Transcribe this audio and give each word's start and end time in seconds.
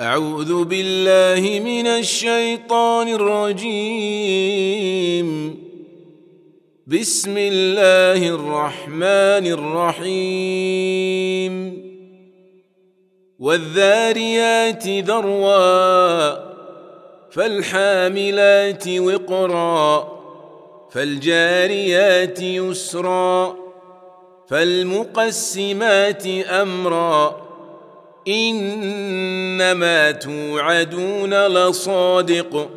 أعوذ 0.00 0.64
بالله 0.64 1.60
من 1.60 1.86
الشيطان 1.86 3.08
الرجيم. 3.08 3.98
بسم 6.86 7.34
الله 7.38 8.28
الرحمن 8.28 9.46
الرحيم. 9.58 11.54
والذاريات 13.38 14.88
ذروا 14.88 16.34
فالحاملات 17.30 18.88
وقرا 18.88 20.08
فالجاريات 20.92 22.42
يسرا 22.42 23.56
فالمقسمات 24.48 26.26
أمرا 26.46 27.47
إنما 28.28 30.10
توعدون 30.10 31.34
لصادق 31.46 32.70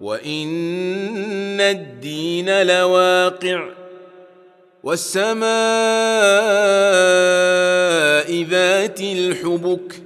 وإن 0.00 1.60
الدين 1.60 2.62
لواقع 2.62 3.68
والسماء 4.82 5.42
ذات 8.42 9.00
الحبك 9.00 10.02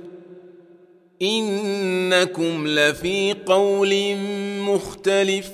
إنكم 1.22 2.66
لفي 2.68 3.34
قول 3.46 4.16
مختلف 4.60 5.50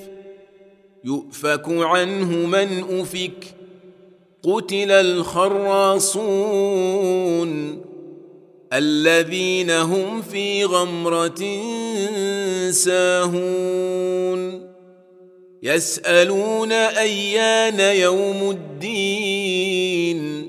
يؤفك 1.05 1.65
عنه 1.69 2.47
من 2.47 3.01
أفك 3.01 3.55
قتل 4.43 4.91
الخراصون 4.91 6.33
الذين 8.73 9.71
هم 9.71 10.23
في 10.23 10.65
غمرة 10.65 11.43
ساهون. 12.71 14.73
يسألون 15.63 16.73
أيان 16.73 17.97
يوم 17.97 18.51
الدين. 18.51 20.49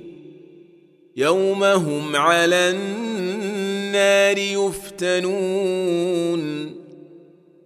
يوم 1.18 1.64
هم 1.64 2.16
على 2.16 2.70
النار 2.70 4.38
يفتنون. 4.38 5.94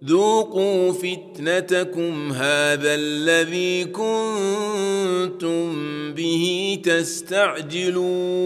ذوقوا 0.04 0.92
فتنتكم 0.92 2.32
هذا 2.32 2.94
الذي 2.94 3.84
كنتم 3.84 5.74
به 6.14 6.78
تستعجلون. 6.84 8.38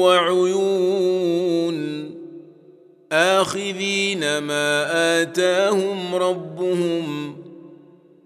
وعيون 0.00 1.78
آخذين 3.12 4.38
ما 4.38 4.86
آتاهم 5.22 6.14
ربهم 6.14 7.36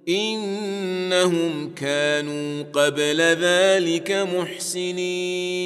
إنهم 0.09 1.75
كانوا 1.75 2.62
قبل 2.62 3.20
ذلك 3.20 4.12
محسنين 4.34 5.62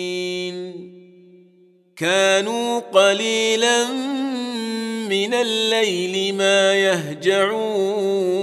كانوا 1.96 2.78
قليلا 2.78 3.88
من 5.08 5.34
الليل 5.34 6.34
ما 6.34 6.74
يهجعون 6.74 8.36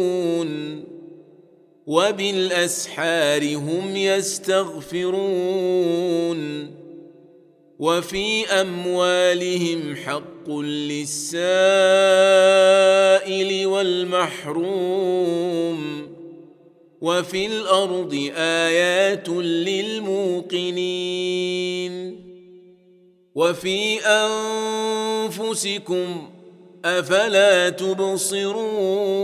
وبالأسحار 1.87 3.55
هم 3.55 3.95
يستغفرون 3.95 5.23
وفي 7.79 8.45
أموالهم 8.45 9.95
حق 9.95 10.49
للسائل 10.49 11.65
والمحروم 13.67 15.03
وفي 17.01 17.45
الأرض 17.45 18.31
آيات 18.37 19.29
للموقنين 19.29 20.73
وفي 23.35 23.99
أنفسكم 25.25 26.29
أفلا 26.85 27.69
تبصرون 27.69 29.23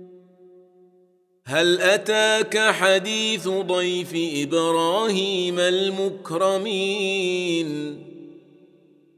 هل 1.51 1.81
أتاك 1.81 2.57
حديث 2.57 3.47
ضيف 3.47 4.11
إبراهيم 4.15 5.59
المكرمين؟ 5.59 6.87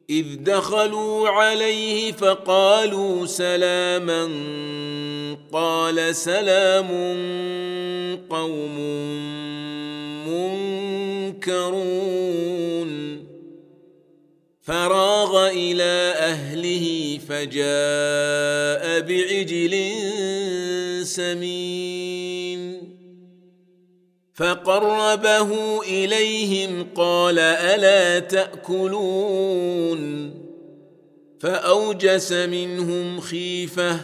إذ 0.09 0.25
دخلوا 0.39 1.29
عليه 1.29 2.11
فقالوا 2.11 3.25
سلاما 3.25 4.29
قال 5.51 6.15
سلام 6.15 6.87
قوم 8.29 8.79
منكرون. 11.37 12.13
فراغ 14.61 15.49
إلى 15.49 16.13
أهله 16.17 17.17
فجاء 17.29 19.01
بعجل 19.01 19.73
سمين. 21.03 22.93
فقربه 24.33 25.81
إليهم 25.81 26.87
قال 26.95 27.39
ألا 27.39 28.19
تأكلون. 28.19 30.03
فأوجس 31.39 32.31
منهم 32.31 33.19
خيفة. 33.19 33.99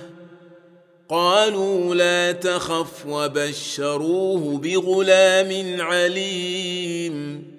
قالوا 1.09 1.95
لا 1.95 2.31
تخف 2.31 3.05
وبشروه 3.05 4.57
بغلام 4.57 5.81
عليم. 5.81 7.58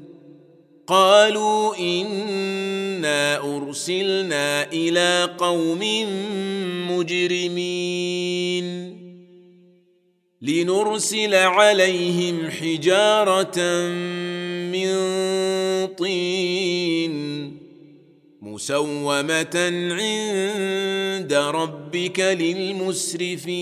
قالوا 0.91 1.79
إنا 1.79 3.37
أرسلنا 3.37 4.71
إلى 4.73 5.35
قوم 5.37 5.79
مجرمين. 6.91 8.67
لنرسل 10.41 11.35
عليهم 11.35 12.49
حجارة 12.49 13.59
من 14.71 14.91
طين 15.87 17.57
مسومة 18.41 19.55
عند 19.91 21.33
ربك 21.33 22.19
للمسرفين. 22.19 23.61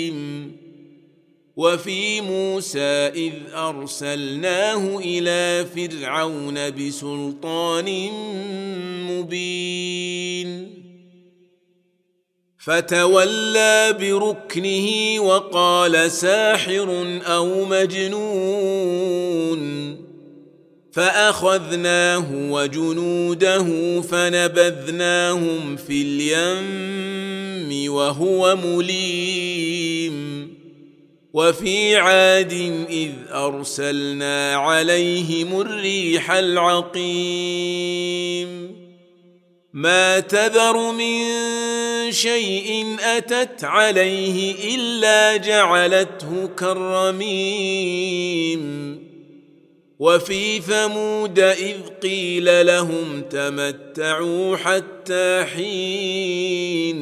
وفي 1.61 2.21
موسى 2.21 3.11
إذ 3.15 3.33
أرسلناه 3.53 4.97
إلى 4.97 5.65
فرعون 5.75 6.69
بسلطان 6.69 8.09
مبين. 9.09 10.71
فتولى 12.59 13.95
بركنه 13.99 15.19
وقال 15.19 16.11
ساحر 16.11 17.19
أو 17.25 17.65
مجنون. 17.65 19.61
فأخذناه 20.91 22.25
وجنوده 22.33 23.67
فنبذناهم 24.01 25.75
في 25.75 26.01
اليم 26.01 27.93
وهو 27.93 28.55
مليم. 28.55 30.60
وفي 31.33 31.95
عاد 31.95 32.53
إذ 32.89 33.11
أرسلنا 33.31 34.55
عليهم 34.55 35.61
الريح 35.61 36.31
العقيم. 36.31 37.51
ما 39.73 40.19
تذر 40.19 40.91
من 40.91 41.21
شيء 42.11 42.97
أتت 42.99 43.63
عليه 43.63 44.75
إلا 44.75 45.37
جعلته 45.37 46.49
كالرميم. 46.57 47.81
وفي 49.99 50.59
ثمود 50.59 51.39
إذ 51.39 51.77
قيل 52.03 52.65
لهم 52.65 53.21
تمتعوا 53.21 54.57
حتى 54.57 55.45
حين 55.55 57.01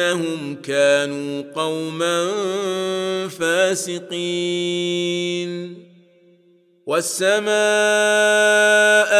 إنهم 0.00 0.54
كانوا 0.62 1.42
قوما 1.54 2.30
فاسقين. 3.28 4.18
والسماء 6.86 7.48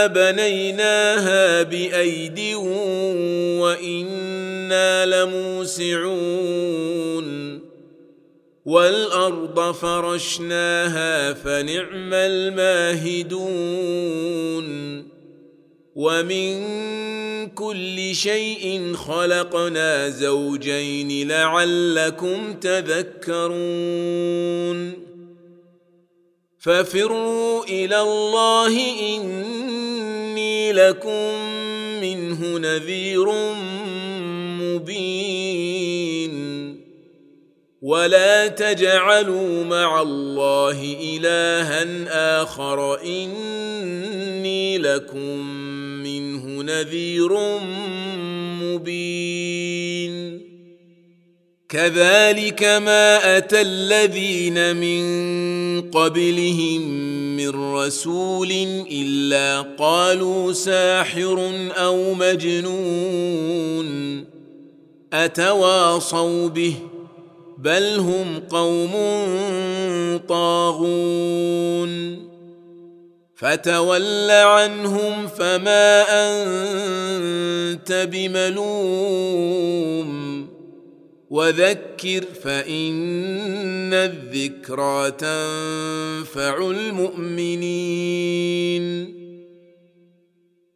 بنيناها 0.06 1.62
بأيد 1.62 2.54
وإنا 3.60 5.06
لموسعون. 5.06 6.08
والأرض 8.64 9.72
فرشناها 9.74 11.32
فنعم 11.32 12.14
الماهدون. 12.14 13.48
ومن 15.98 16.54
كل 17.48 18.14
شيء 18.14 18.94
خلقنا 18.94 20.08
زوجين 20.08 21.28
لعلكم 21.28 22.54
تذكرون 22.54 23.48
ففروا 26.58 27.64
إلى 27.64 28.00
الله 28.00 28.74
اني 29.16 30.72
لكم 30.72 31.34
منه 32.00 32.58
نذير 32.58 33.32
مبين 34.60 35.77
ولا 37.82 38.46
تجعلوا 38.46 39.64
مع 39.64 40.02
الله 40.02 40.96
الها 41.02 42.42
اخر 42.42 43.02
اني 43.02 44.78
لكم 44.78 45.46
منه 46.02 46.62
نذير 46.62 47.38
مبين. 48.62 50.48
كذلك 51.68 52.64
ما 52.64 53.36
اتى 53.36 53.60
الذين 53.60 54.76
من 54.76 55.02
قبلهم 55.90 56.82
من 57.36 57.74
رسول 57.74 58.50
الا 58.90 59.60
قالوا 59.60 60.52
ساحر 60.52 61.52
أو 61.76 62.14
مجنون 62.14 63.88
اتواصوا 65.12 66.48
به 66.48 66.74
بل 67.58 67.98
هم 67.98 68.38
قوم 68.50 68.92
طاغون 70.28 72.18
فتول 73.36 74.30
عنهم 74.30 75.26
فما 75.26 76.04
انت 76.10 78.08
بملوم 78.12 79.58
وذكر 81.30 82.24
فان 82.44 83.94
الذكرى 83.94 85.10
تنفع 85.10 86.70
المؤمنين 86.70 88.08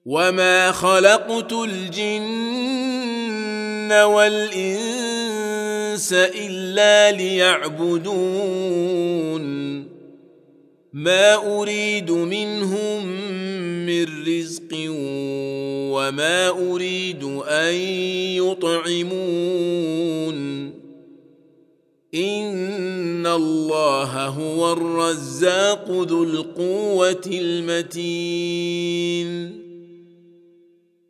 وما 0.04 0.72
خلقت 0.72 1.52
الجن 1.52 2.82
والانس 3.92 5.32
الا 6.12 6.51
ليعبدون. 7.10 8.12
ما 10.92 11.60
أريد 11.60 12.10
منهم 12.10 13.06
من 13.86 14.04
رزق 14.26 14.68
وما 15.92 16.48
أريد 16.48 17.24
أن 17.48 17.74
يطعمون. 18.36 19.12
إن 22.14 23.26
الله 23.26 24.26
هو 24.26 24.72
الرزاق 24.72 25.90
ذو 25.90 26.24
القوة 26.24 27.22
المتين. 27.26 28.82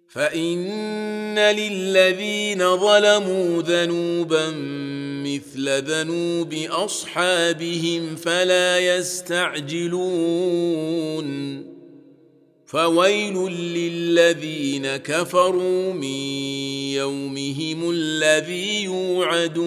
فإن 0.09 1.39
للذين 1.39 2.77
ظلموا 2.77 3.63
ذنوبا 3.63 4.51
مثل 5.35 5.85
ذنوب 5.85 6.55
اصحابهم 6.71 8.17
فلا 8.17 8.97
يستعجلون. 8.97 10.03
فويل 12.67 13.35
للذين 13.49 14.97
كفروا 14.97 15.93
من 15.93 16.05
يومهم 16.95 17.91
الذي 17.91 18.83
يوعدون. 18.83 19.63